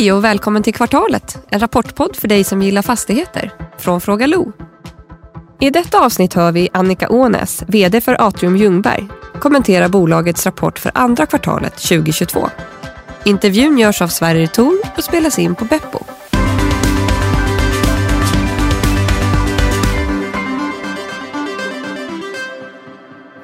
[0.00, 3.52] Hej och välkommen till Kvartalet, en rapportpodd för dig som gillar fastigheter.
[3.78, 4.52] Från Fråga Lo.
[5.60, 9.08] I detta avsnitt hör vi Annika Ånäs, VD för Atrium Ljungberg,
[9.40, 12.48] kommentera bolagets rapport för andra kvartalet 2022.
[13.24, 16.04] Intervjun görs av Sverige Tor och spelas in på Beppo.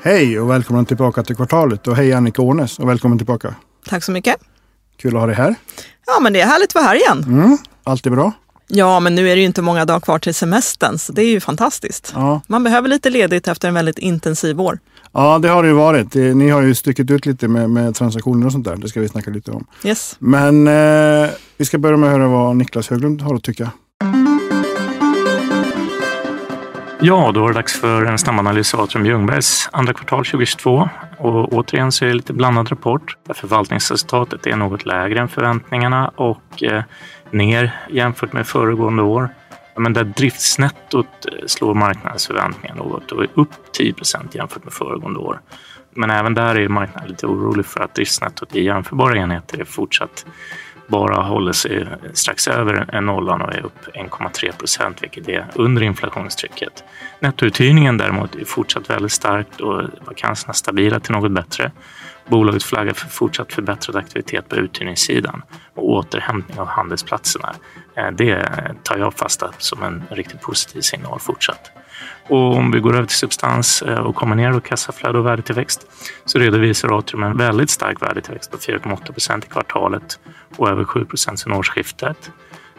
[0.02, 3.54] Hej och välkommen tillbaka till kvartalet och hej Annika Ånes och välkommen tillbaka.
[3.88, 4.36] Tack så mycket.
[4.96, 5.54] Kul att ha dig här.
[6.06, 7.24] Ja, men det är härligt att vara här igen.
[7.27, 8.33] Mm, allt är bra?
[8.69, 11.30] Ja, men nu är det ju inte många dagar kvar till semestern, så det är
[11.30, 12.12] ju fantastiskt.
[12.15, 12.41] Ja.
[12.46, 14.79] Man behöver lite ledigt efter en väldigt intensiv år.
[15.12, 16.15] Ja, det har det ju varit.
[16.15, 18.77] Ni har ju stycket ut lite med, med transaktioner och sånt där.
[18.77, 19.66] Det ska vi snacka lite om.
[19.84, 20.16] Yes.
[20.19, 23.70] Men eh, vi ska börja med att höra vad Niklas Höglund har att tycka.
[27.00, 30.88] Ja, då var det dags för en snabbanalys av Atrium Ljungbergs andra kvartal 2022.
[31.18, 36.09] Och återigen så är det lite blandad rapport där förvaltningsresultatet är något lägre än förväntningarna
[36.09, 36.82] och eh,
[37.30, 39.29] ner jämfört med föregående år.
[39.76, 44.73] Men där driftsnettot eh, slår marknadens förväntningar något och är upp 10 procent jämfört med
[44.73, 45.40] föregående år.
[45.95, 50.26] Men även där är marknaden lite orolig för att driftsnettot i jämförbara enheter är fortsatt
[50.87, 55.82] bara håller sig strax över en nollan och är upp 1,3 procent, vilket är under
[55.82, 56.84] inflationstrycket.
[57.20, 61.73] Nettouthyrningen däremot är fortsatt väldigt starkt och vakanserna stabila till något bättre.
[62.29, 65.42] Bolaget flaggar för fortsatt förbättrad aktivitet på uthyrningssidan
[65.75, 67.54] och återhämtning av handelsplatserna.
[67.97, 68.48] Eh, det
[68.82, 71.70] tar jag fasta som en riktigt positiv signal fortsatt.
[72.28, 75.86] Och om vi går över till substans eh, och kommer ner och kassaflöde och värdetillväxt
[76.25, 80.19] så redovisar Atrium en väldigt stark värdetillväxt på 4,8 procent i kvartalet
[80.56, 82.30] och över 7 procent sedan årsskiftet.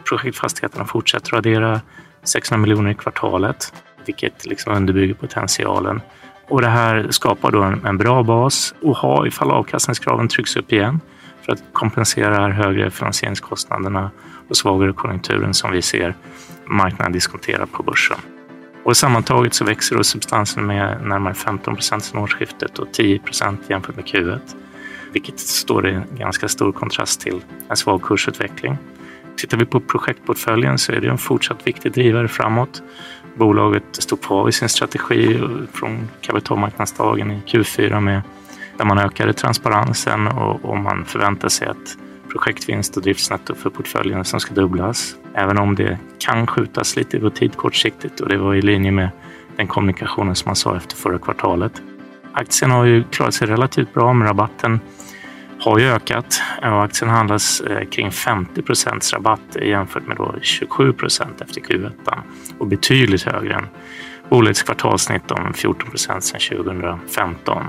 [0.08, 1.80] Projektfastigheterna fortsätter att addera
[2.24, 3.72] 600 miljoner i kvartalet,
[4.06, 6.00] vilket liksom underbygger potentialen.
[6.48, 10.72] Och det här skapar då en, en bra bas att ha ifall avkastningskraven trycks upp
[10.72, 11.00] igen
[11.42, 14.10] för att kompensera högre finansieringskostnaderna
[14.48, 16.14] och svagare konjunkturen som vi ser
[16.66, 18.37] marknaden diskontera på börsen.
[18.88, 23.60] Och sammantaget så växer då substansen med närmare 15 procent sedan årsskiftet och 10 procent
[23.68, 24.40] jämfört med Q1,
[25.12, 28.78] vilket står i ganska stor kontrast till en svag kursutveckling.
[29.36, 32.82] Tittar vi på projektportföljen så är det en fortsatt viktig drivare framåt.
[33.34, 35.40] Bolaget står kvar i sin strategi
[35.72, 38.22] från kapitalmarknadsdagen i Q4 med
[38.76, 41.96] där man ökade transparensen och, och man förväntar sig att
[42.28, 45.16] projektvinst och driftsnetto för portföljen som ska dubblas.
[45.38, 49.08] Även om det kan skjutas lite på tid kortsiktigt och det var i linje med
[49.56, 51.82] den kommunikationen som man sa efter förra kvartalet.
[52.32, 54.80] Aktien har ju klarat sig relativt bra, men rabatten
[55.60, 60.92] har ju ökat och aktien handlas eh, kring 50 procents rabatt jämfört med då 27
[60.92, 61.92] procent efter Q1
[62.58, 63.68] och betydligt högre än
[64.28, 67.64] bolagets kvartalssnitt om 14 procent sedan 2015.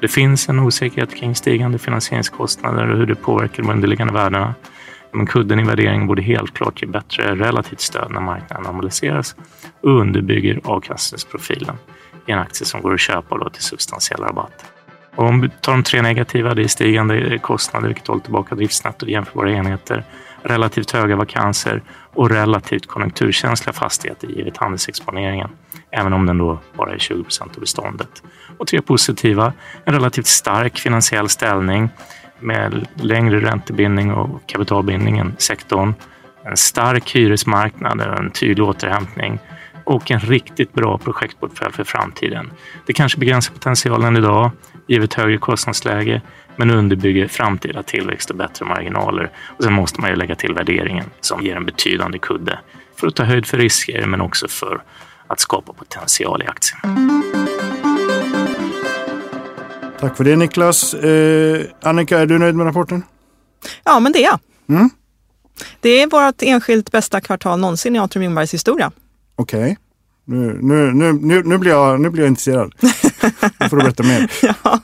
[0.00, 4.54] Det finns en osäkerhet kring stigande finansieringskostnader och hur det påverkar de underliggande värdena.
[5.12, 9.36] Men kudden i värderingen borde helt klart ge bättre relativt stöd när marknaden normaliseras
[9.80, 11.76] och underbygger avkastningsprofilen
[12.26, 14.64] i en aktie som går att köpa då till substantiell rabatt.
[15.16, 19.02] Och om vi tar de tre negativa, det är stigande kostnader, vilket håller tillbaka driftsnettot
[19.02, 20.04] och jämförbara enheter,
[20.42, 21.82] relativt höga vakanser
[22.14, 25.48] och relativt konjunkturkänsliga fastigheter givet handelsexponeringen,
[25.90, 28.22] även om den då bara är 20 procent av beståndet.
[28.58, 29.52] Och tre positiva,
[29.84, 31.88] en relativt stark finansiell ställning
[32.42, 35.94] med längre räntebindning och kapitalbindning än sektorn,
[36.44, 39.38] en stark hyresmarknad, en tydlig återhämtning
[39.84, 42.50] och en riktigt bra projektportfölj för framtiden.
[42.86, 44.50] Det kanske begränsar potentialen idag,
[44.86, 46.22] givet högre kostnadsläge,
[46.56, 49.30] men underbygger framtida tillväxt och bättre marginaler.
[49.56, 52.58] Och sen måste man ju lägga till värderingen som ger en betydande kudde
[52.96, 54.82] för att ta höjd för risker, men också för
[55.26, 57.51] att skapa potential i aktien.
[60.02, 60.94] Tack för det Niklas.
[60.94, 63.02] Eh, Annika, är du nöjd med rapporten?
[63.84, 64.38] Ja, men det är jag.
[64.68, 64.90] Mm.
[65.80, 68.92] Det är vårt enskilt bästa kvartal någonsin i Atrium Ljungbergs historia.
[69.36, 69.78] Okej.
[70.24, 72.74] Nu, nu, nu, nu, nu, blir jag, nu blir jag intresserad.
[73.60, 74.32] Nu får du berätta mer.
[74.42, 74.80] Ja.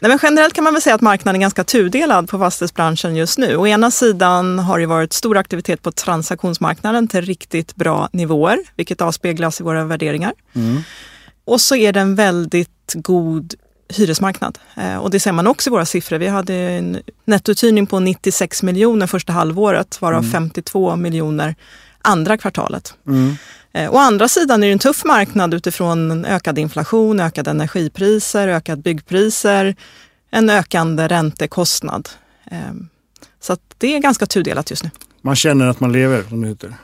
[0.00, 3.38] Nej, men generellt kan man väl säga att marknaden är ganska tudelad på fastighetsbranschen just
[3.38, 3.56] nu.
[3.56, 9.00] Å ena sidan har det varit stor aktivitet på transaktionsmarknaden till riktigt bra nivåer, vilket
[9.00, 10.32] avspeglas i våra värderingar.
[10.54, 10.80] Mm.
[11.44, 13.54] Och så är det en väldigt god
[13.88, 14.58] hyresmarknad.
[14.76, 16.18] Eh, och det ser man också i våra siffror.
[16.18, 21.54] Vi hade en nettouthyrning på 96 miljoner första halvåret, varav 52 miljoner
[22.02, 22.94] andra kvartalet.
[23.06, 23.36] Mm.
[23.72, 28.82] Eh, Å andra sidan är det en tuff marknad utifrån ökad inflation, ökade energipriser, ökade
[28.82, 29.76] byggpriser,
[30.30, 32.08] en ökande räntekostnad.
[32.50, 32.58] Eh,
[33.40, 34.90] Så att det är ganska tudelat just nu.
[35.22, 36.74] Man känner att man lever, som det heter.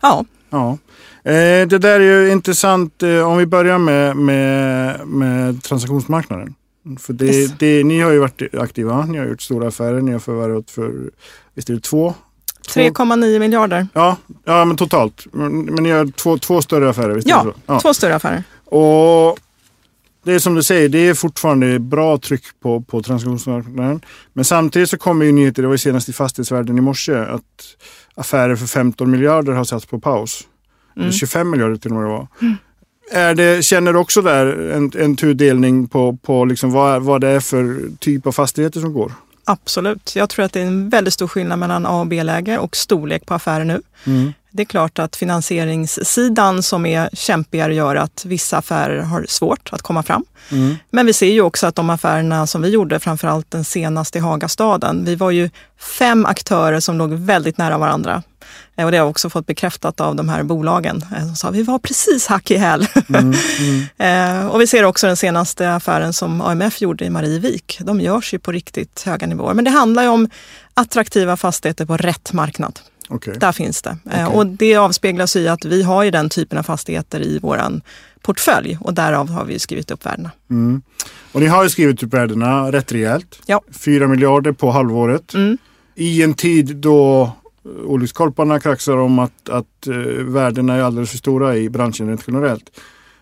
[0.00, 0.78] Ja, Ja.
[1.24, 6.54] Eh, det där är ju intressant eh, om vi börjar med, med, med transaktionsmarknaden.
[7.00, 7.50] För det, Yes.
[7.58, 10.92] det, ni har ju varit aktiva, ni har gjort stora affärer, ni har förvärvat för
[11.54, 12.14] visst är det två?
[12.74, 13.86] 3,9 miljarder.
[13.92, 15.26] Ja, ja, men totalt.
[15.32, 17.46] Men, men ni gör två, två större affärer, visst Ja?
[17.66, 18.44] Ja, två större affärer.
[18.64, 19.38] Och
[20.26, 24.00] det är som du säger, det är fortfarande bra tryck på, på transaktionsmarknaden.
[24.32, 27.42] Men samtidigt så kommer ju nyheter, det var ju senast i fastighetsvärlden i morse, att
[28.14, 30.42] affärer för 15 miljarder har satts på paus.
[30.96, 31.12] Mm.
[31.12, 32.28] 25 miljarder till och med det var.
[33.12, 37.28] Är det, känner du också där en, en tudelning på, på liksom vad, vad det
[37.28, 39.12] är för typ av fastigheter som går?
[39.44, 40.16] Absolut.
[40.16, 43.26] Jag tror att det är en väldigt stor skillnad mellan A och B-läge och storlek
[43.26, 43.82] på affärer nu.
[44.04, 44.32] Mm.
[44.56, 49.82] Det är klart att finansieringssidan som är kämpigare gör att vissa affärer har svårt att
[49.82, 50.24] komma fram.
[50.52, 50.76] Mm.
[50.90, 54.20] Men vi ser ju också att de affärerna som vi gjorde, framförallt den senaste i
[54.20, 55.50] Hagastaden, vi var ju
[55.98, 58.22] fem aktörer som låg väldigt nära varandra.
[58.76, 61.04] Eh, Och det har jag också fått bekräftat av de här bolagen.
[61.16, 62.86] eh, Som sa vi var precis hack i häl.
[63.08, 63.34] Mm.
[63.98, 67.78] Eh, och vi ser också den senaste affären som AMF gjorde i Marievik.
[67.80, 69.54] De görs ju på riktigt höga nivåer.
[69.54, 70.28] Men det handlar ju om
[70.74, 72.80] attraktiva fastigheter på rätt marknad.
[73.08, 73.34] Okej.
[73.40, 73.90] Där finns det.
[73.90, 74.38] Eh, Okej.
[74.38, 77.82] Och det avspeglas i att vi har ju den typen av fastigheter i våran
[78.22, 80.30] portfölj och därav har vi skrivit upp värdena.
[80.50, 80.82] Mm.
[81.32, 83.42] Och ni har ju skrivit upp värdena rätt rejält.
[83.46, 83.60] Ja.
[83.72, 85.34] 4 miljarder på halvåret.
[85.34, 85.58] Mm.
[85.94, 87.22] I en tid då
[87.64, 92.24] eh, olyckskorparna kraxar om att, att uh, värdena är alldeles för stora i branschen rent
[92.26, 92.70] generellt.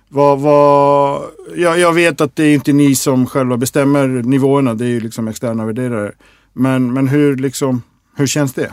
[0.08, 1.22] Vad, vad,
[1.56, 5.00] jag, jag vet att det är inte ni som själva bestämmer nivåerna, det är ju
[5.00, 6.12] liksom externa värderare.
[6.52, 7.82] Men, men hur, liksom,
[8.16, 8.72] hur känns det?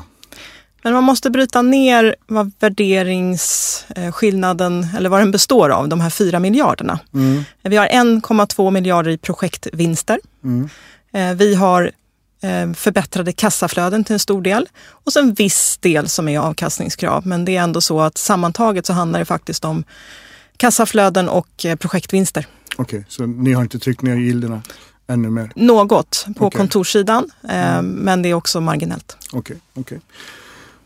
[0.83, 6.39] Men man måste bryta ner vad värderingsskillnaden, eller vad den består av, de här fyra
[6.39, 6.99] miljarderna.
[7.13, 7.43] Mm.
[7.61, 10.19] Vi har 1,2 miljarder i projektvinster.
[10.43, 10.69] Mm.
[11.13, 11.91] Eh, Vi har
[12.41, 17.27] eh, förbättrade kassaflöden till en stor del och sen viss del som är avkastningskrav.
[17.27, 19.83] Men det är ändå så att sammantaget så handlar det faktiskt om
[20.57, 22.47] kassaflöden och eh, projektvinster.
[22.77, 24.61] Okej, så ni har inte tryckt ner gilderna
[25.07, 25.51] ännu mer?
[25.55, 26.57] Något på Okej.
[26.57, 29.17] kontorssidan, eh, men det är också marginellt.
[29.33, 29.99] Okej, okej.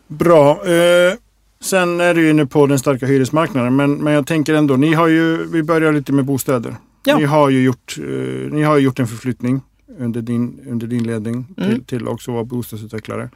[0.08, 0.50] Bra.
[0.66, 1.14] Eh,
[1.60, 5.06] sen är du inne på den starka hyresmarknaden, men, men jag tänker ändå, ni har
[5.06, 6.76] ju, vi börjar lite med bostäder.
[7.04, 7.18] Ja.
[7.18, 8.04] Ni har ju gjort, eh,
[8.52, 9.60] ni har gjort en förflyttning
[9.98, 11.70] under din, under din ledning Mm.
[11.70, 13.30] till, till också vara bostadsutvecklare.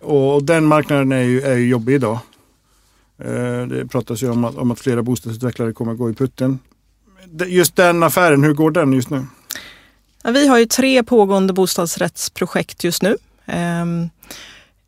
[0.00, 2.18] Och den marknaden är ju, är ju jobbig idag.
[3.18, 6.58] Eh, det pratas ju om att, om att flera bostadsutvecklare kommer att gå i putten.
[7.46, 9.26] Just den affären, hur går den just nu?
[10.22, 13.16] Ja, Vi har ju tre pågående bostadsrättsprojekt just nu.
[13.46, 14.08] Ehm,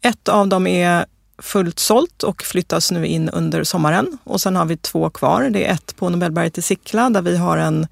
[0.03, 1.07] Ett av dem är
[1.41, 4.19] fullt sålt och flyttas nu in under sommaren.
[4.25, 5.51] Och sen har vi två kvar.
[5.51, 7.87] Det är ett på Nobelberget i Sickla där vi har en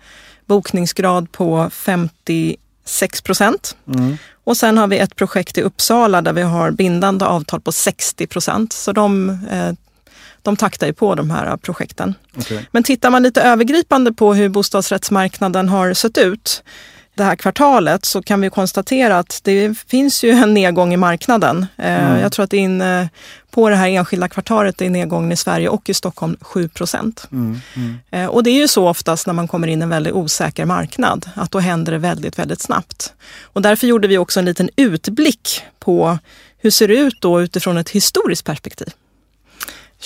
[0.46, 3.76] bokningsgrad på 56 procent.
[3.86, 4.16] Mm.
[4.44, 8.26] Och sen har vi ett projekt i Uppsala där vi har bindande avtal på 60
[8.26, 8.72] procent.
[8.72, 9.72] Så de, eh,
[10.42, 12.14] de taktar ju på de här projekten.
[12.36, 12.68] Okej.
[12.72, 16.62] Men tittar man lite övergripande på hur bostadsrättsmarknaden har sett ut
[17.18, 21.66] det här kvartalet så kan vi konstatera att det finns ju en nedgång i marknaden.
[21.76, 22.20] Eh, Mm.
[22.20, 23.08] Jag tror att det är inne
[23.50, 27.28] på det här enskilda kvartalet är nedgången i Sverige och i Stockholm 7 procent.
[27.32, 27.60] Mm.
[27.76, 27.96] Mm.
[28.10, 30.64] Eh, Och det är ju så oftast när man kommer in i en väldigt osäker
[30.64, 33.12] marknad, att då händer det väldigt, väldigt snabbt.
[33.42, 36.18] Och därför gjorde vi också en liten utblick på
[36.58, 38.88] hur ser det ut då utifrån ett historiskt perspektiv.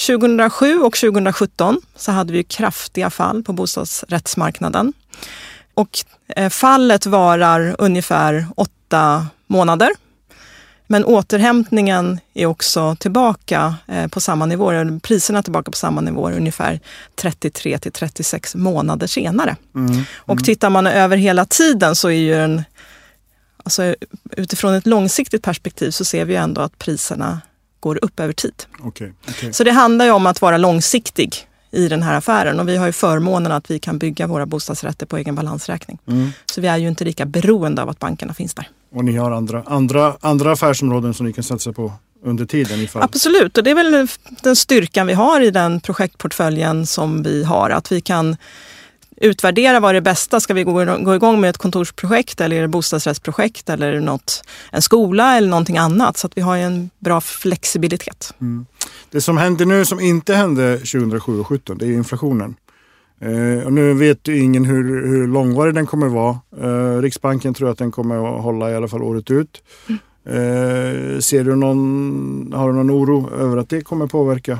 [0.06, 4.92] 2007 och 2017 så hade vi kraftiga fall på bostadsrättsmarknaden.
[5.74, 5.98] Och
[6.36, 9.90] eh, fallet varar ungefär åtta månader.
[10.86, 16.00] Men återhämtningen är också tillbaka eh, på samma nivåer, eller priserna är tillbaka på samma
[16.00, 16.80] nivåer ungefär
[17.16, 19.56] 33 till 36 månader senare.
[19.74, 20.02] Mm.
[20.14, 22.64] Och tittar man över hela tiden så är ju den,
[23.64, 23.94] alltså
[24.36, 27.40] utifrån ett långsiktigt perspektiv så ser vi ändå att priserna
[27.80, 28.64] går upp över tid.
[28.80, 29.52] Okej, okej.
[29.52, 32.86] Så det handlar ju om att vara långsiktig i den här affären och vi har
[32.86, 35.98] ju förmånen att vi kan bygga våra bostadsrätter på egen balansräkning.
[36.06, 36.32] Mm.
[36.46, 38.68] Så vi är ju inte lika beroende av att bankerna finns där.
[38.94, 41.92] Och ni har andra, andra, andra affärsområden som ni kan satsa på
[42.24, 43.02] under tiden ifall...
[43.02, 44.08] Absolut, och det är väl
[44.42, 47.70] den styrkan vi har i den projektportföljen som vi har.
[47.70, 48.36] Att vi kan
[49.22, 50.40] utvärdera vad är det bästa.
[50.40, 55.36] Ska vi gå, gå igång med ett kontorsprojekt eller det bostadsrättsprojekt eller något, en skola
[55.36, 56.16] eller någonting annat.
[56.16, 58.34] Så att vi har en bra flexibilitet.
[58.40, 58.66] Mm.
[59.10, 62.54] Det som händer nu som inte hände 2007 och 2017 det är inflationen.
[63.20, 66.38] Eh, och nu vet ju ingen hur, hur långvarig den kommer vara.
[66.60, 69.62] Eh, Riksbanken tror att den kommer att hålla i alla fall året ut.
[70.24, 74.58] Eh, ser du någon, har du någon oro över att det kommer påverka?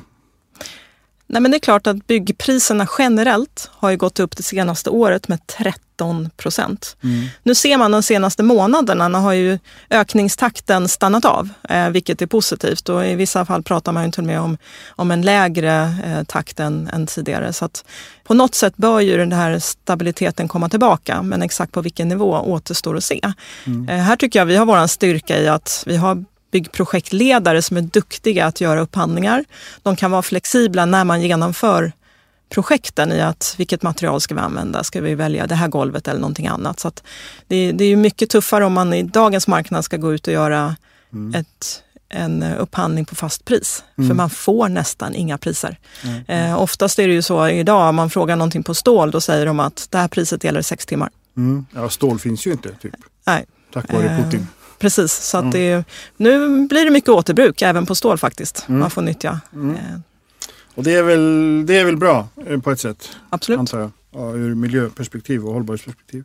[1.33, 5.47] Nej, men det är klart att byggpriserna generellt har gått upp det senaste året med
[5.47, 6.97] 13 procent.
[7.03, 7.27] Mm.
[7.43, 9.59] Nu ser man de senaste månaderna har ju
[9.91, 12.89] ökningstakten stannat av, eh, vilket är positivt.
[12.89, 14.59] Och I vissa fall pratar man ju till och med om,
[14.89, 17.53] om en lägre eh, takt än, än tidigare.
[17.53, 17.85] Så att
[18.25, 22.33] på något sätt bör ju den här stabiliteten komma tillbaka, men exakt på vilken nivå
[22.33, 23.21] återstår att se.
[23.67, 23.89] Mm.
[23.89, 27.81] Eh, här tycker jag vi har vår styrka i att vi har byggprojektledare som är
[27.81, 29.45] duktiga att göra upphandlingar.
[29.83, 31.93] De kan vara flexibla när man genomför
[32.49, 34.85] projekten i att vilket material ska vi använda?
[34.85, 36.81] Ska vi välja det här golvet eller någonting annat?
[36.81, 36.93] Så
[37.47, 40.77] det, det, är mycket tuffare om man i dagens marknad ska gå ut och göra
[41.13, 41.35] mm.
[41.35, 43.85] ett, en upphandling på fast pris.
[43.99, 44.09] Mm.
[44.09, 45.79] För man får nästan inga priser.
[46.05, 46.51] Mm.
[46.51, 49.47] Eh, oftast är det ju så idag, om man frågar någonting på stål, då säger
[49.47, 51.11] de att det här priset gäller sex timmar.
[51.37, 51.67] Mm.
[51.75, 52.95] Ja, stål finns ju inte, typ.
[53.27, 53.45] Nej.
[53.73, 54.47] Tack vare eh, Putin.
[54.83, 55.53] Precis, så att mm.
[55.53, 55.85] det,
[56.17, 58.65] nu blir det mycket återbruk även på stål faktiskt.
[58.69, 58.81] Mm.
[58.81, 59.41] Man får nyttja.
[59.55, 59.71] Mm.
[59.71, 59.81] Eh.
[60.75, 63.11] Och det är, väl, det är väl bra eh, på ett sätt?
[63.31, 63.59] Absolut.
[63.59, 63.91] Antar jag.
[64.15, 66.25] Ja, ur miljöperspektiv och hållbarhetsperspektiv.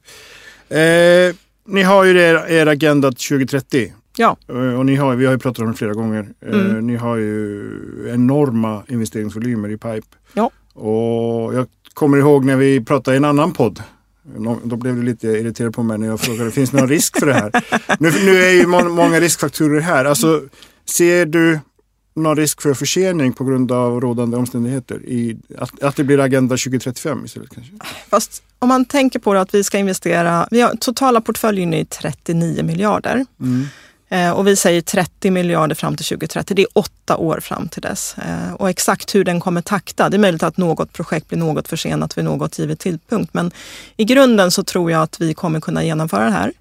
[0.70, 1.36] Eh,
[1.66, 3.94] ni har ju er, er Agenda 2030.
[4.18, 4.38] Ja.
[4.48, 6.28] Eh, och ni har, vi har ju pratat om det flera gånger.
[6.46, 6.88] Mm.
[6.88, 10.18] Ni har ju enorma investeringsvolymer i pipe.
[10.34, 10.52] Ja.
[10.74, 13.82] Och jag kommer ihåg när vi pratade i en annan podd
[14.63, 17.25] då blev du lite irriterad på mig när jag frågade, finns det någon risk för
[17.25, 17.51] det här?
[18.00, 20.05] Nu, nu är ju må många riskfaktorer här.
[20.05, 20.41] Alltså,
[20.86, 21.60] ser du
[22.15, 25.05] någon risk för försening på grund av rådande omständigheter?
[25.05, 27.74] I, att, att det blir Agenda 2035 istället kanske?
[28.10, 32.63] Fast om man tänker på att vi ska investera, vi har totala portföljen i 39
[32.63, 33.25] miljarder.
[33.39, 33.65] Mm.
[34.10, 36.56] Eh, och vi säger 30 miljarder fram till 2030.
[36.56, 38.16] Det är åtta år fram till dess.
[38.18, 41.68] Eh, och exakt hur den kommer takta, det är möjligt att något projekt blir något
[41.68, 43.34] försenat vid något givet tidpunkt.
[43.34, 43.52] Men
[43.98, 46.52] i grunden så tror jag att vi kommer kunna genomföra det här.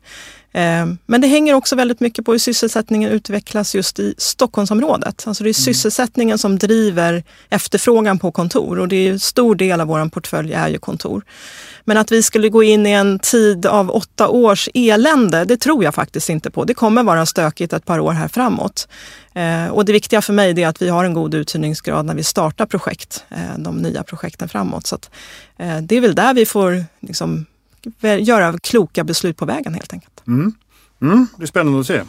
[0.57, 5.25] Eh, men det hänger också väldigt mycket på hur sysselsättningen utvecklas just i Stockholmsområdet.
[5.27, 5.65] Alltså det är mm.
[5.65, 10.53] sysselsättningen som driver efterfrågan på kontor och det är en stor del av vår portfölj
[10.53, 11.25] är ju kontor.
[11.85, 15.85] Men att vi skulle gå in i en tid av åtta års elände, det tror
[15.85, 16.65] jag faktiskt inte på.
[16.65, 18.89] Det kommer vara stökigt ett par år här framåt.
[19.35, 22.25] Eh, och det viktiga för mig är att vi har en god uthyrningsgrad när vi
[22.25, 24.87] startar projekt, eh, de nya projekten framåt.
[24.87, 24.99] Så
[25.83, 27.47] det är väl där vi får liksom,
[28.21, 30.23] göra kloka beslut på vägen helt enkelt.
[30.27, 30.53] Mm.
[31.01, 32.03] Mm, det är spännande att se.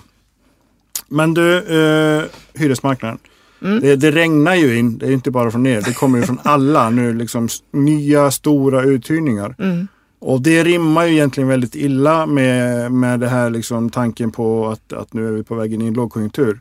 [1.08, 3.18] Men du, eh, hyresmarknaden.
[3.62, 3.80] Mm.
[3.80, 6.40] Det, det, regnar ju in, det är inte bara från er, det kommer ju från
[6.44, 9.56] alla nu, liksom nya stora uthyrningar.
[9.60, 9.88] Mm.
[10.20, 14.94] Och det rimmar ju egentligen väldigt illa med, med det här liksom tanken på att,
[14.94, 16.60] att nu är vi på väg in i en lågkonjunktur.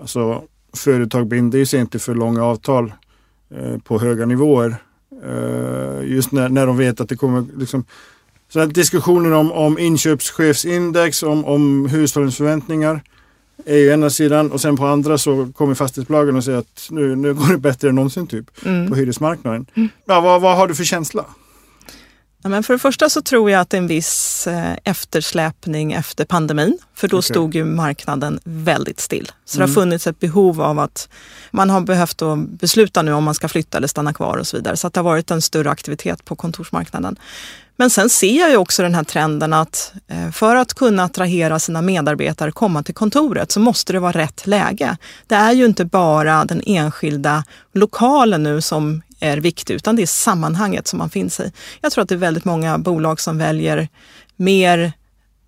[0.00, 0.42] Alltså
[0.76, 2.92] företag binder sig inte för långa avtal
[3.50, 4.76] eh, på höga nivåer.
[5.24, 7.84] Eh, just när, när de vet att det kommer liksom
[8.54, 13.02] så att diskussionen om, om inköpschefsindex, om, om hushållens förväntningar
[13.66, 17.16] är ju ena sidan och sen på andra så kommer fastighetsbolagen och säger att nu,
[17.16, 18.90] nu går det bättre än någonsin typ mm.
[18.90, 19.66] på hyresmarknaden.
[19.74, 19.88] Mm.
[20.04, 21.24] Ja, vad, vad har du för känsla?
[22.42, 25.92] Ja, men för det första så tror jag att det är en viss eh, eftersläpning
[25.92, 26.78] efter pandemin.
[26.94, 27.28] För då okay.
[27.28, 29.30] stod ju marknaden väldigt still.
[29.44, 29.66] Så mm.
[29.66, 29.82] det har mm.
[29.82, 31.08] funnits ett behov av att
[31.50, 34.56] man har behövt att besluta nu om man ska flytta eller stanna kvar och så
[34.56, 34.76] vidare.
[34.76, 37.16] Så det har varit en större aktivitet på kontorsmarknaden.
[37.76, 41.58] Men sen ser jag ju också den här trenden att eh, för att kunna attrahera
[41.58, 44.96] sina medarbetare att komma till kontoret så måste det vara rätt läge.
[45.26, 50.06] Det är ju inte bara den enskilda lokalen nu som är viktig, utan det är
[50.06, 51.52] sammanhanget som man finns i.
[51.80, 53.88] Jag tror att det är väldigt många bolag som väljer
[54.36, 54.92] mer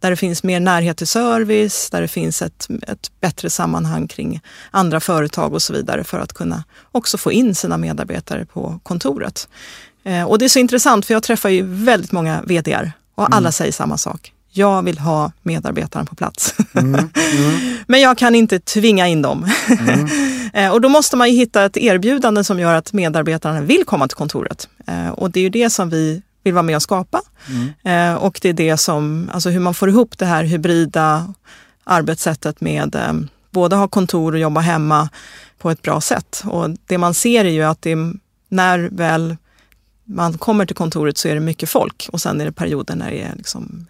[0.00, 4.40] där det finns mer närhet till service, där det finns ett, ett bättre sammanhang kring
[4.70, 9.48] andra företag och så vidare för att kunna också få in sina medarbetare på kontoret.
[10.06, 13.38] Eh, och det är så intressant för jag träffar ju väldigt många VDR och alla
[13.38, 13.52] mm.
[13.52, 14.32] säger samma sak.
[14.50, 16.54] Jag vill ha medarbetarna på plats.
[16.74, 16.94] Mm.
[16.94, 17.76] Mm.
[17.86, 19.50] Men jag kan inte tvinga in dem.
[19.68, 20.08] Mm.
[20.52, 24.08] Eh, och då måste man ju hitta ett erbjudande som gör att medarbetarna vill komma
[24.08, 24.68] till kontoret.
[24.86, 27.20] Eh, och det är ju det som vi vill vara med och skapa.
[27.84, 28.18] Mm.
[28.18, 31.34] Och det är det som, alltså hur man får ihop det här hybrida
[31.84, 32.96] arbetssättet med
[33.50, 35.08] både ha kontor och jobba hemma
[35.58, 36.42] på ett bra sätt.
[36.44, 37.96] Och det man ser är ju att det
[38.48, 39.36] när väl
[40.06, 43.10] man kommer till kontoret så är det mycket folk och sen är det perioder när
[43.10, 43.86] det är liksom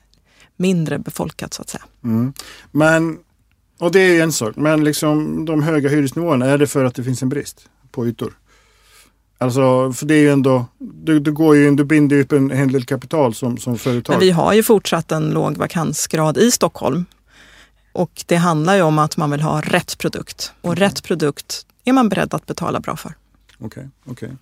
[0.57, 1.85] mindre befolkat så att säga.
[2.05, 2.33] Mm.
[2.71, 3.19] Men,
[3.79, 7.05] och det är en sak, men liksom de höga hyresnivåerna, är det för att det
[7.05, 8.39] finns en brist på ytor?
[9.39, 12.73] Alltså, för det är ju ändå, du, du, går ju, du binder upp en hel
[12.73, 14.13] del kapital som, som företag.
[14.13, 17.05] Men vi har ju fortsatt en låg vakansgrad i Stockholm.
[17.93, 20.53] Och det handlar ju om att man vill ha rätt produkt.
[20.61, 23.15] Och rätt produkt är man beredd att betala bra för.
[23.59, 24.27] Okej, okay, okej.
[24.27, 24.37] Okay.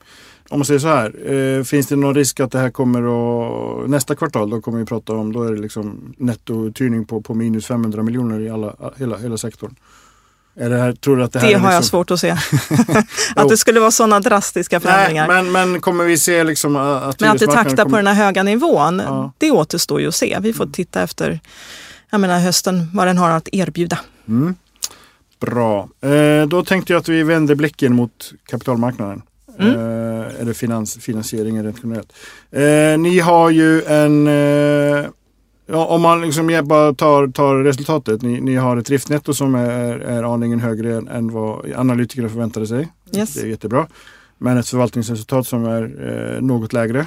[0.51, 3.91] Om man säger så här, eh, finns det någon risk att det här kommer att,
[3.91, 7.67] nästa kvartal, då kommer vi prata om, då är det liksom nettouthyrning på, på minus
[7.67, 9.75] 500 miljoner i alla, hela, hela sektorn.
[10.57, 11.75] Är det, här, tror du att det, här det har liksom...
[11.75, 12.31] jag svårt att se.
[13.37, 15.29] att det skulle vara sådana drastiska förändringar.
[15.29, 17.91] Nej, men, men kommer vi se liksom att Men att det taktar kommer...
[17.91, 19.33] på den här höga nivån, ja.
[19.39, 20.39] det återstår ju att se.
[20.41, 20.73] Vi får mm.
[20.73, 21.41] titta efter
[22.15, 23.99] jag menar, hösten, vad den har att erbjuda.
[24.29, 24.55] Mm.
[25.41, 25.89] Bra.
[26.01, 29.23] Eh, då tänkte jag att vi vänder blicken mot kapitalmarknaden.
[29.59, 29.75] Mm.
[29.75, 32.13] Eh, eller finans, finansieringen rent generellt.
[32.51, 35.07] Eh, ni har ju en, eh,
[35.67, 38.23] Ja, om man liksom bara tar, tar resultatet.
[38.23, 42.67] Ni, ni har ett driftnetto som är, är aningen högre än, än vad analytikerna förväntade
[42.67, 42.89] sig.
[43.17, 43.35] Yes.
[43.35, 43.87] Det är jättebra.
[44.39, 47.07] Men ett förvaltningsresultat som är eh, något lägre.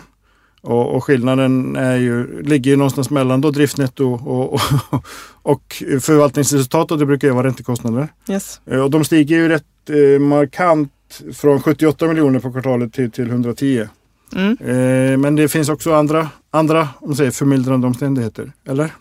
[0.61, 4.61] Och, och, skillnaden är ju, ligger ju någonstans mellan då driftnetto och, och,
[5.41, 8.07] och förvaltningsresultat och det brukar ju vara räntekostnader.
[8.29, 8.61] Yes.
[8.65, 10.91] Eh, och de stiger ju rätt eh, markant
[11.35, 13.87] från 78 miljoner på kvartalet till, till 110.
[14.35, 14.57] Mm.
[14.61, 18.91] Eh, men det finns också andra, andra om säger, förmildrande omständigheter, eller?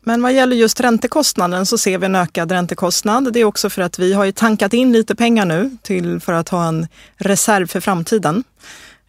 [0.00, 3.32] Men vad gäller just räntekostnaden så ser vi en ökad räntekostnad.
[3.32, 6.48] Det är också för att vi har tankat in lite pengar nu till, för att
[6.48, 6.86] ha en
[7.16, 8.44] reserv för framtiden.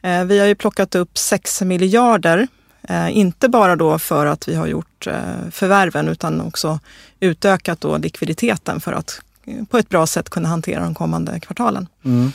[0.02, 2.48] Eh, vi har ju plockat upp 6 miljarder,
[2.82, 5.08] eh, inte bara då för att vi har gjort
[5.52, 6.80] förvärven utan också
[7.20, 9.22] utökat då likviditeten för att
[9.70, 11.88] på ett bra sätt kunna hantera de kommande kvartalen.
[12.06, 12.32] Mm.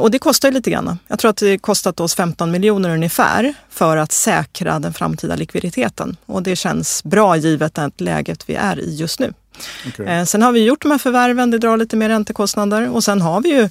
[0.00, 0.98] Och det kostar lite grann.
[1.08, 6.16] Jag tror att det kostat oss 15 miljoner ungefär för att säkra den framtida likviditeten.
[6.26, 9.32] Och det känns bra givet det läget vi är i just nu.
[9.88, 10.26] Okay.
[10.26, 13.40] Sen har vi gjort de här förvärven, det drar lite mer räntekostnader och sen har
[13.40, 13.68] vi ju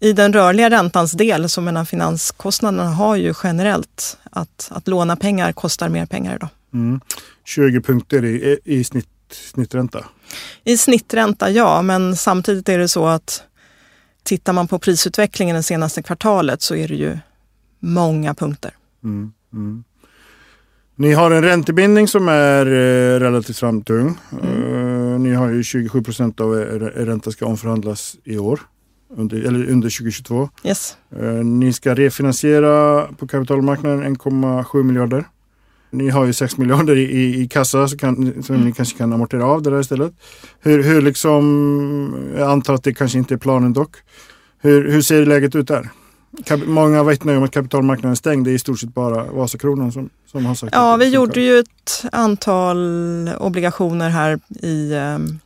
[0.00, 5.52] i den rörliga räntans del, så menar finanskostnaderna har ju generellt att, att låna pengar
[5.52, 6.48] kostar mer pengar idag.
[6.74, 7.00] Mm.
[7.44, 10.04] 20 punkter i, i snitt, snittränta?
[10.64, 13.42] I snittränta, ja, men samtidigt är det så att
[14.22, 17.18] tittar man på prisutvecklingen det senaste kvartalet så är det ju
[17.80, 18.76] många punkter.
[19.04, 19.32] Mm.
[19.52, 19.84] Mm.
[20.96, 24.18] Ni har en räntebindning som är eh, relativt framtung.
[24.32, 24.62] Mm.
[24.62, 28.60] Uh, ni har ju 27 procent av er ränta ska omförhandlas i år
[29.16, 30.48] under, eller under 2022.
[30.64, 30.96] Yes.
[31.16, 35.24] Eh, ni ska refinansiera på kapitalmarknaden 1,7 miljarder.
[35.90, 38.66] Ni har ju 6 miljarder i, i kassa så, kan, så mm.
[38.66, 40.12] ni kanske kan amortera av det där istället.
[40.60, 43.96] Hur, hur liksom, jag antar att det kanske inte är planen dock.
[44.58, 45.90] Hur, hur ser läget ut där?
[46.66, 48.44] Många vittnar ju om att kapitalmarknaden är stängd.
[48.44, 51.58] Det är i stort sett bara Vasakronan som, som har sagt Ja, vi gjorde ju
[51.58, 52.78] ett antal
[53.38, 55.40] obligationer här i um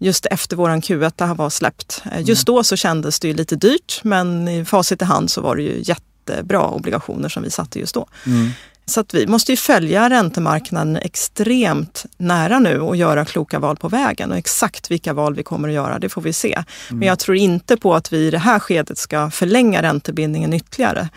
[0.00, 2.02] just efter våran Q1 var släppt.
[2.12, 2.56] Eh, just mm.
[2.56, 5.62] då så kändes det ju lite dyrt men i facit i hand så var det
[5.62, 8.06] ju jättebra obligationer som vi satte just då.
[8.26, 8.50] Mm.
[8.90, 13.88] Så att vi måste ju följa räntemarknaden extremt nära nu och göra kloka val på
[13.88, 14.30] vägen.
[14.30, 16.52] Och exakt vilka val vi kommer att göra, det får vi se.
[16.52, 16.98] Mm.
[16.98, 21.08] Men jag tror inte på att vi i det här skedet ska förlänga räntebindningen ytterligare.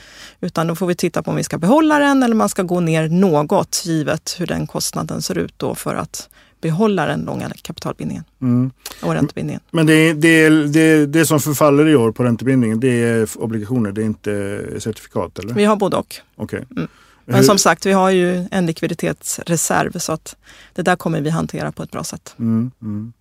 [0.42, 2.64] Utan då får vi titta på om vi ska behålla den eller om man ska
[2.64, 6.30] gå ner något givet hur den kostnaden ser ut då för att
[6.62, 8.72] behålla den långa kapitalbindningen mm.
[9.02, 9.62] och räntebindningen.
[9.72, 14.02] Men det, det, det, det som förfaller i år på räntebindningen det är obligationer, det
[14.02, 15.40] är inte certifikat?
[15.40, 15.54] eller?
[15.54, 16.16] Vi har både och.
[16.36, 16.62] Okay.
[16.72, 16.88] Mm.
[17.26, 20.36] Men som sagt, vi har ju en likviditetsreserv så att
[20.74, 22.36] det där kommer vi hantera på ett bra sätt.
[22.40, 23.14] Mm, mm.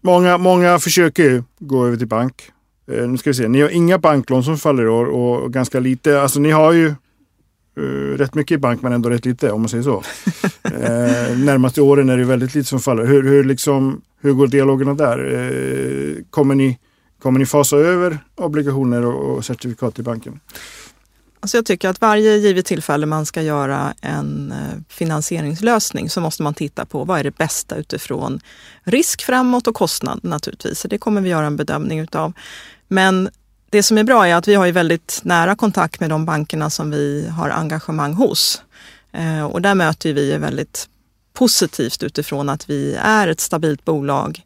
[0.00, 2.50] Många, många försöker gå över till bank.
[2.92, 5.80] Eh, nu ska vi se, ni har inga banklån som faller i år och ganska
[5.80, 6.22] lite.
[6.22, 6.94] Alltså ni har ju
[7.78, 9.96] uh, rätt mycket i bank men ändå rätt lite om man säger så.
[9.96, 13.06] uh, närmaste åren är det väldigt lite som faller.
[13.06, 15.18] Hur, hur, liksom, hur går dialogerna där?
[15.18, 16.78] Uh, kommer, ni,
[17.22, 20.40] kommer ni fasa över obligationer och, och certifikat i banken?
[21.40, 26.42] Alltså jag tycker att varje givet tillfälle man ska göra en eh, finansieringslösning så måste
[26.42, 28.40] man titta på vad är det bästa utifrån
[28.82, 30.80] risk framåt och kostnad naturligtvis.
[30.80, 32.32] Så det kommer vi göra en bedömning utav.
[32.88, 33.30] Men
[33.70, 36.70] det som är bra är att vi har ju väldigt nära kontakt med de bankerna
[36.70, 38.62] som vi har engagemang hos.
[39.12, 40.88] Eh, och där möter vi väldigt
[41.32, 44.42] positivt utifrån att vi är ett stabilt bolag.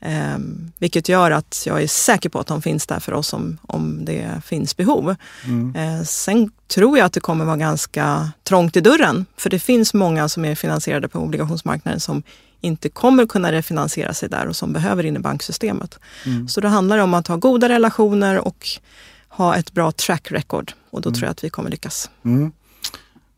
[0.00, 0.38] Eh,
[0.78, 4.04] vilket gör att jag är säker på att de finns där för oss om, om
[4.04, 5.16] det finns behov.
[5.44, 5.76] Mm.
[5.76, 9.26] Eh, sen tror jag att det kommer vara ganska trångt i dörren.
[9.36, 12.22] För det finns många som är finansierade på obligationsmarknaden som
[12.60, 15.98] inte kommer kunna refinansiera sig där och som behöver in i banksystemet.
[16.26, 16.48] Mm.
[16.48, 18.66] Så det handlar om att ha goda relationer och
[19.28, 21.18] ha ett bra track record och då mm.
[21.18, 22.10] tror jag att vi kommer lyckas.
[22.24, 22.52] Mm.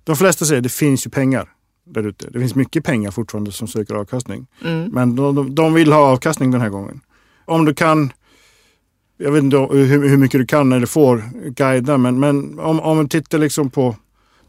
[0.04, 1.48] De flesta säger att det finns ju pengar
[1.84, 2.30] där ute.
[2.30, 4.46] Det finns mycket pengar fortfarande som söker avkastning.
[4.64, 4.90] Mm.
[4.92, 7.00] Men de, de, vill ha avkastning den här gången.
[7.44, 8.12] Om du kan,
[9.16, 12.96] jag vet inte hur, hur mycket du kan eller får guida, men, men om, om
[12.96, 13.96] man tittar liksom på,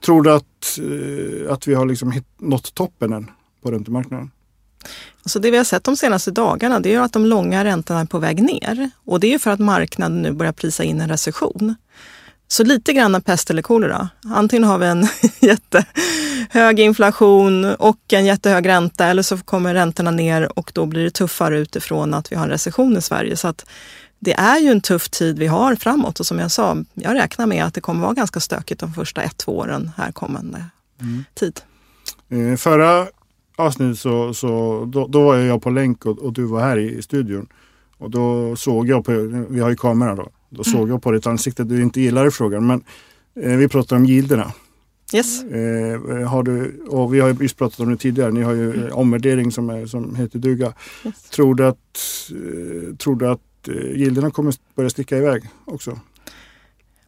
[0.05, 3.31] tror du att, eh, att vi har liksom nått toppen än
[3.63, 4.31] på räntemarknaden?
[5.23, 8.05] Alltså det vi har sett de senaste dagarna det är att de långa räntorna är
[8.05, 8.89] på väg ner.
[9.05, 11.75] Och det är för att marknaden nu börjar prisa in en recession.
[12.53, 14.09] Så lite grann pest eller kolera.
[14.23, 15.07] Antingen har vi en
[15.39, 21.09] jättehög inflation och en jättehög ränta eller så kommer räntorna ner och då blir det
[21.09, 23.37] tuffare utifrån att vi har en recession i Sverige.
[23.37, 23.65] Så att
[24.19, 27.45] det är ju en tuff tid vi har framåt och som jag sa, jag räknar
[27.45, 30.65] med att det kommer vara ganska stökigt de första ett, två åren här kommande
[31.01, 31.23] mm.
[31.33, 31.61] tid.
[32.29, 33.07] Eh, förra
[33.55, 36.97] avsnitt så, så då, då, var jag på länk och, och, du var här i,
[36.97, 37.47] i studion.
[37.97, 39.11] Och då såg jag på,
[39.49, 40.79] vi har ju kamera då, då mm.
[40.79, 42.67] såg jag på ditt ansikte att du inte gillade frågan.
[42.67, 42.83] Men
[43.41, 44.51] eh, vi pratar om gilderna.
[45.13, 45.43] Yes.
[45.43, 48.87] Eh, har du, och vi har ju just pratat om det tidigare, ni har ju
[48.87, 50.73] eh, omvärdering som, är, som heter duga.
[51.05, 51.23] Yes.
[51.23, 51.77] Tror du att,
[52.31, 55.99] eh, tror du att eh, gilderna kommer börja sticka iväg också?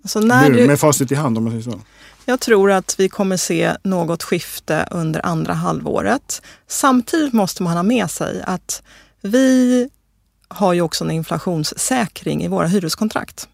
[0.05, 1.81] Så när nu, du, med facit i hand om man säger så.
[2.25, 6.41] Jag tror att vi kommer se något skifte under andra halvåret.
[6.67, 8.83] Samtidigt måste man ha med sig att
[9.21, 9.89] vi
[10.47, 13.47] har ju också en inflationssäkring i våra hyreskontrakt.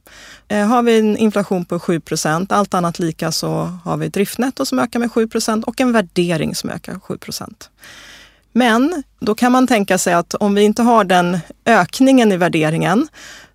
[0.48, 4.66] Eh, har vi en inflation på 7% allt annat lika så har vi ett driftnetto
[4.66, 7.70] som ökar med 7% och en värdering som ökar 7%
[8.52, 13.08] Men då kan man tänka sig att om vi inte har den ökningen i värderingen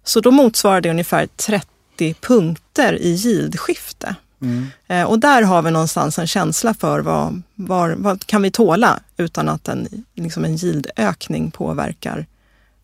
[0.04, 4.16] så då motsvarar det ungefär 30 punkter i yieldskifte.
[4.42, 4.66] Mm.
[4.86, 9.00] Eh, och där har vi någonstans en känsla för vad, var, vad kan vi tåla
[9.16, 12.26] utan att en, liksom en yieldökning påverkar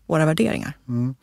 [0.07, 0.77] våra värderingar.
[0.87, 1.15] Mm.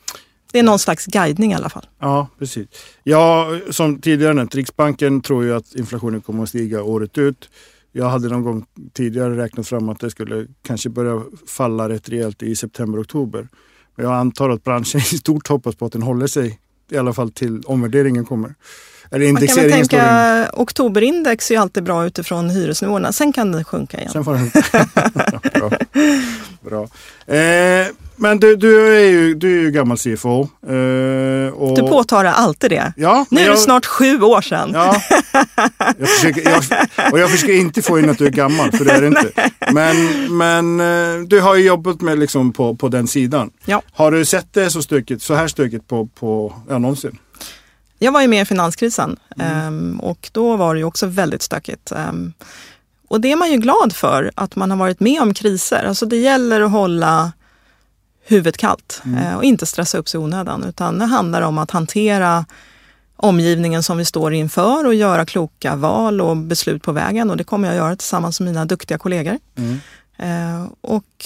[0.52, 1.86] Det är någon slags guidning i alla fall.
[1.98, 2.68] Ja, precis.
[3.02, 7.50] Ja, som tidigare nämnt, Riksbanken tror ju att inflationen kommer att stiga året ut.
[7.92, 12.42] Jag hade någon gång tidigare räknat fram att det skulle kanske börja falla rätt rejält
[12.42, 13.48] i september-oktober.
[13.96, 17.12] Men jag antar att branschen i stort hoppas på att den håller sig i alla
[17.12, 18.54] fall till omvärderingen kommer.
[19.12, 20.06] Eller Man kan väl indexeringen slår in.
[20.06, 23.12] tänka, oktoberindex är ju alltid bra utifrån hyresnivåerna.
[23.12, 24.10] Sen kan det sjunka igen.
[24.12, 24.50] Sen får den...
[25.60, 25.70] Bra.
[26.60, 26.82] Bra.
[27.36, 30.40] Eh, men du, du, är ju, du är ju gammal CFO.
[30.40, 31.76] Eh, och...
[31.76, 32.92] Du påtalar alltid det.
[32.96, 34.70] Ja, Nu är det snart sju år sedan.
[34.74, 35.02] Ja,
[35.98, 36.62] jag försöker, jag,
[37.12, 39.50] och jag försöker inte få in att du är gammal, för det är det inte.
[39.72, 39.96] Men,
[40.36, 43.50] men eh, du har ju jobbat med liksom på, på den sidan.
[43.64, 43.82] Ja.
[43.92, 47.18] Har du sett det så, stökigt, så här stökigt på, på ja, någonsin?
[48.02, 51.92] Jag var ju med i finanskrisen ehm, och då var det ju också väldigt stökigt.
[51.92, 52.32] Ehm,
[53.08, 55.84] och det är man ju glad för, att man har varit med om kriser.
[55.84, 57.32] Alltså det gäller att hålla
[58.26, 60.64] huvudet kallt eh, och inte stressa upp sig i onödan.
[60.64, 62.44] Utan det handlar om att hantera
[63.16, 67.30] omgivningen som vi står inför och göra kloka val och beslut på vägen.
[67.30, 69.38] Och det kommer jag göra tillsammans med mina duktiga kollegor.
[69.56, 69.80] Mm.
[70.18, 71.24] Eh, och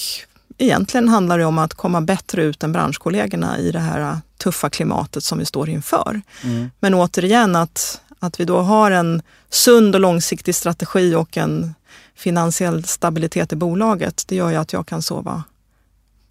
[0.57, 5.23] egentligen handlar det om att komma bättre ut än branschkollegorna i det här tuffa klimatet
[5.23, 6.21] som vi står inför.
[6.43, 6.71] Mm.
[6.79, 11.73] Men återigen att, att vi då har en sund och långsiktig strategi och en
[12.15, 15.43] finansiell stabilitet i bolaget, det gör ju att jag kan sova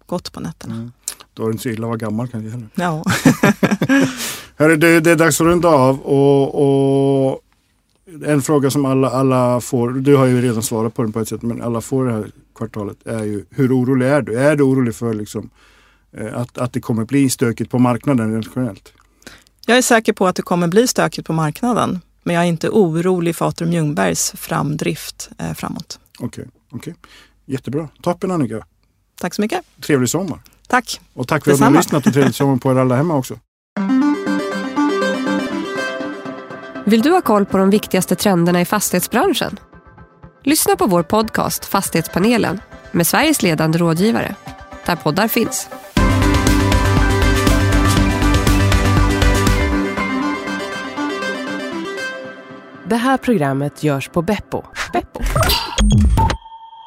[0.05, 0.75] gott på nätterna.
[0.75, 0.91] Mm.
[1.33, 2.69] Då är det inte så illa att vara gammal kanske heller.
[2.75, 3.03] Ja.
[4.57, 7.41] Hörru, det, det är dags att runda av och, och
[8.25, 11.27] en fråga som alla, alla får, du har ju redan svarat på den på ett
[11.27, 14.39] sätt, men alla får det här kvartalet är ju hur orolig är du?
[14.39, 15.49] Är du orolig för liksom,
[16.17, 18.93] eh, att, att det kommer bli stökigt på marknaden rent generellt?
[19.65, 22.69] Jag är säker på att det kommer bli stökigt på marknaden, men jag är inte
[22.69, 25.99] orolig för Atrium Ljungbergs framdrift eh, framåt.
[26.19, 26.95] Okej, okej.
[27.45, 27.89] Jättebra.
[28.01, 28.65] Toppen Annika.
[29.19, 29.61] Tack så mycket.
[29.81, 30.39] Trevlig sommar.
[30.67, 31.01] Tack.
[31.13, 31.79] Och tack för att ni har Detsamma.
[31.79, 33.39] lyssnat och trevlig sommar på er alla hemma också.
[36.87, 39.57] Vill du ha koll på de viktigaste trenderna i fastighetsbranschen?
[40.43, 42.59] Lyssna på vår podcast Fastighetspanelen
[42.91, 44.35] med Sveriges ledande rådgivare,
[44.85, 45.69] där poddar finns.
[52.87, 54.63] Det här programmet görs på Beppo.
[54.93, 55.19] Beppo.